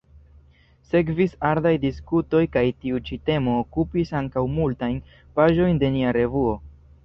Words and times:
Sekvis 0.93 1.35
ardaj 1.49 1.73
diskutoj 1.83 2.41
kaj 2.57 2.65
tiu 2.79 3.03
ĉi 3.11 3.19
temo 3.29 3.55
okupis 3.67 4.17
ankaŭ 4.23 4.47
multajn 4.57 4.99
paĝojn 5.41 5.83
de 5.85 5.97
nia 5.99 6.19
revuo. 6.23 6.61